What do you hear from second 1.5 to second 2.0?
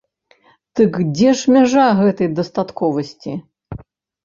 мяжа